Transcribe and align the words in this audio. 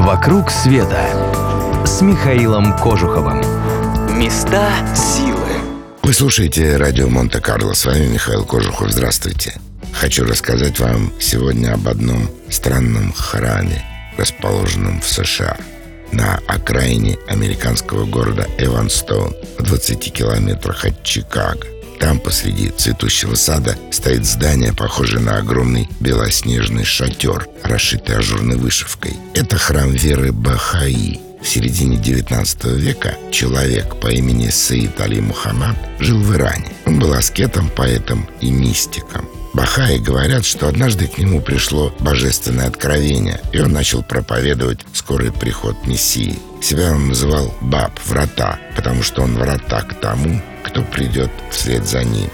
«Вокруг 0.00 0.50
света» 0.50 1.04
с 1.84 2.00
Михаилом 2.00 2.74
Кожуховым. 2.78 3.42
Места 4.18 4.72
силы. 4.96 5.46
Вы 6.02 6.14
слушаете 6.14 6.78
радио 6.78 7.06
Монте-Карло. 7.10 7.74
С 7.74 7.84
вами 7.84 8.06
Михаил 8.06 8.46
Кожухов. 8.46 8.90
Здравствуйте. 8.90 9.60
Хочу 9.92 10.24
рассказать 10.24 10.80
вам 10.80 11.12
сегодня 11.20 11.74
об 11.74 11.86
одном 11.86 12.30
странном 12.48 13.12
храме, 13.12 13.84
расположенном 14.16 15.02
в 15.02 15.06
США 15.06 15.58
на 16.12 16.40
окраине 16.46 17.18
американского 17.28 18.06
города 18.06 18.46
Эванстоун 18.56 19.34
в 19.58 19.64
20 19.64 20.14
километрах 20.14 20.86
от 20.86 21.02
Чикаго. 21.02 21.66
Там 22.00 22.18
посреди 22.18 22.70
цветущего 22.70 23.34
сада 23.34 23.76
стоит 23.90 24.24
здание, 24.24 24.72
похожее 24.72 25.20
на 25.20 25.36
огромный 25.36 25.88
белоснежный 26.00 26.84
шатер, 26.84 27.46
расшитый 27.62 28.16
ажурной 28.16 28.56
вышивкой. 28.56 29.12
Это 29.34 29.58
храм 29.58 29.92
веры 29.92 30.32
Бахаи. 30.32 31.20
В 31.42 31.46
середине 31.48 31.98
19 31.98 32.64
века 32.76 33.14
человек 33.30 33.96
по 34.00 34.08
имени 34.08 34.48
Саид 34.48 34.98
Али 35.00 35.20
Мухаммад 35.20 35.76
жил 35.98 36.18
в 36.20 36.34
Иране. 36.34 36.72
Он 36.86 36.98
был 36.98 37.12
аскетом, 37.12 37.70
поэтом 37.70 38.28
и 38.40 38.50
мистиком. 38.50 39.28
Бахаи 39.52 39.98
говорят, 39.98 40.44
что 40.44 40.68
однажды 40.68 41.06
к 41.06 41.18
нему 41.18 41.40
пришло 41.40 41.94
божественное 41.98 42.68
откровение, 42.68 43.40
и 43.52 43.60
он 43.60 43.72
начал 43.72 44.02
проповедовать 44.02 44.80
скорый 44.92 45.32
приход 45.32 45.86
Мессии. 45.86 46.38
Себя 46.62 46.92
он 46.92 47.08
называл 47.08 47.54
Баб, 47.60 47.98
врата, 48.06 48.58
потому 48.76 49.02
что 49.02 49.22
он 49.22 49.34
врата 49.34 49.82
к 49.82 50.00
тому, 50.00 50.40
кто 50.70 50.82
придет 50.82 51.30
вслед 51.50 51.86
за 51.86 52.04
ним. 52.04 52.30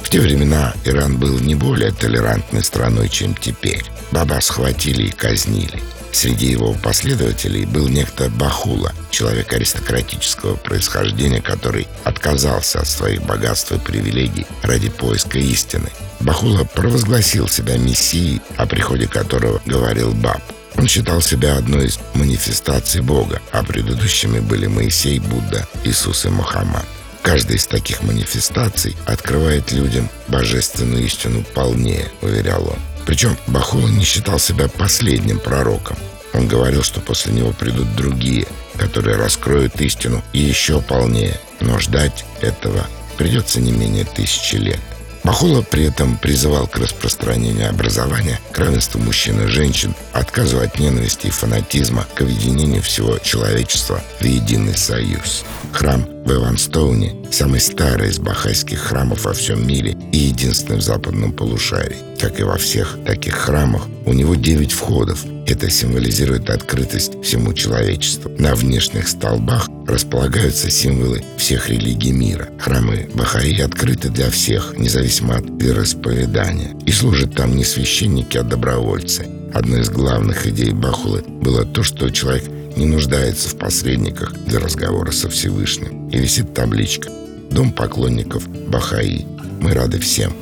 В 0.00 0.08
те 0.08 0.20
времена 0.20 0.74
Иран 0.84 1.18
был 1.18 1.38
не 1.40 1.54
более 1.54 1.92
толерантной 1.92 2.62
страной, 2.62 3.08
чем 3.08 3.34
теперь. 3.34 3.84
Баба 4.12 4.40
схватили 4.40 5.04
и 5.04 5.10
казнили. 5.10 5.80
Среди 6.12 6.46
его 6.46 6.74
последователей 6.74 7.66
был 7.66 7.88
некто 7.88 8.28
Бахула, 8.30 8.92
человек 9.10 9.52
аристократического 9.52 10.56
происхождения, 10.56 11.40
который 11.40 11.86
отказался 12.02 12.80
от 12.80 12.88
своих 12.88 13.22
богатств 13.22 13.70
и 13.70 13.78
привилегий 13.78 14.46
ради 14.62 14.88
поиска 14.88 15.38
истины. 15.38 15.88
Бахула 16.20 16.64
провозгласил 16.64 17.46
себя 17.46 17.76
мессией, 17.76 18.40
о 18.56 18.66
приходе 18.66 19.06
которого 19.06 19.60
говорил 19.66 20.12
Баб. 20.12 20.42
Он 20.76 20.88
считал 20.88 21.20
себя 21.20 21.56
одной 21.56 21.86
из 21.86 21.98
манифестаций 22.14 23.02
Бога, 23.02 23.40
а 23.52 23.62
предыдущими 23.62 24.40
были 24.40 24.66
Моисей, 24.66 25.20
Будда, 25.20 25.66
Иисус 25.84 26.24
и 26.24 26.28
Мухаммад. 26.28 26.86
Каждая 27.22 27.56
из 27.56 27.66
таких 27.66 28.02
манифестаций 28.02 28.96
открывает 29.06 29.72
людям 29.72 30.08
божественную 30.28 31.04
истину 31.04 31.44
полнее, 31.54 32.08
уверял 32.22 32.62
он. 32.66 32.78
Причем 33.06 33.36
Бахула 33.46 33.88
не 33.88 34.04
считал 34.04 34.38
себя 34.38 34.68
последним 34.68 35.38
пророком. 35.38 35.96
Он 36.32 36.46
говорил, 36.46 36.82
что 36.82 37.00
после 37.00 37.32
него 37.32 37.52
придут 37.52 37.94
другие, 37.96 38.46
которые 38.76 39.16
раскроют 39.16 39.80
истину 39.80 40.22
и 40.32 40.38
еще 40.38 40.80
полнее. 40.80 41.40
Но 41.60 41.78
ждать 41.78 42.24
этого 42.40 42.86
придется 43.18 43.60
не 43.60 43.72
менее 43.72 44.04
тысячи 44.04 44.56
лет. 44.56 44.80
Махула 45.22 45.60
при 45.60 45.84
этом 45.84 46.16
призывал 46.16 46.66
к 46.66 46.78
распространению 46.78 47.68
образования, 47.68 48.40
к 48.52 48.58
равенству 48.58 48.98
мужчин 49.00 49.44
и 49.44 49.48
женщин, 49.48 49.94
отказу 50.12 50.60
от 50.60 50.78
ненависти 50.78 51.26
и 51.26 51.30
фанатизма, 51.30 52.06
к 52.14 52.22
объединению 52.22 52.82
всего 52.82 53.18
человечества 53.18 54.02
в 54.18 54.24
единый 54.24 54.76
союз. 54.76 55.44
Храм 55.72 56.06
в 56.24 56.32
Эванстоуне– 56.32 57.16
самый 57.30 57.60
старый 57.60 58.10
из 58.10 58.18
бахайских 58.18 58.78
храмов 58.78 59.24
во 59.24 59.32
всем 59.32 59.66
мире 59.66 59.96
и 60.12 60.18
единственный 60.18 60.78
в 60.78 60.82
западном 60.82 61.32
полушарии. 61.32 61.96
Как 62.20 62.38
и 62.38 62.42
во 62.42 62.56
всех 62.56 62.98
таких 63.06 63.34
храмах, 63.34 63.86
у 64.04 64.12
него 64.12 64.34
девять 64.34 64.72
входов. 64.72 65.24
Это 65.46 65.70
символизирует 65.70 66.50
открытость 66.50 67.22
всему 67.22 67.54
человечеству. 67.54 68.30
На 68.38 68.54
внешних 68.54 69.08
столбах 69.08 69.68
располагаются 69.88 70.70
символы 70.70 71.24
всех 71.38 71.70
религий 71.70 72.12
мира. 72.12 72.48
Храмы 72.60 73.08
Бахаи 73.14 73.60
открыты 73.60 74.10
для 74.10 74.30
всех, 74.30 74.74
независимо 74.76 75.36
от 75.36 75.44
вероисповедания. 75.60 76.76
И 76.86 76.92
служат 76.92 77.34
там 77.34 77.56
не 77.56 77.64
священники, 77.64 78.36
а 78.36 78.42
добровольцы. 78.42 79.26
Одной 79.52 79.80
из 79.80 79.90
главных 79.90 80.46
идей 80.46 80.70
Бахулы 80.70 81.22
было 81.26 81.64
то, 81.64 81.82
что 81.82 82.08
человек 82.10 82.44
не 82.76 82.86
нуждается 82.86 83.48
в 83.48 83.58
посредниках 83.58 84.32
для 84.46 84.60
разговора 84.60 85.10
со 85.10 85.28
Всевышним. 85.28 86.08
И 86.08 86.18
висит 86.18 86.54
табличка 86.54 87.10
«Дом 87.50 87.72
поклонников 87.72 88.48
Бахаи». 88.48 89.26
Мы 89.60 89.74
рады 89.74 89.98
всем. 89.98 90.32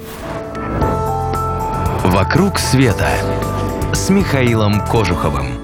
«Вокруг 2.05 2.59
света» 2.59 3.09
с 3.95 4.11
Михаилом 4.11 4.87
Кожуховым. 4.87 5.58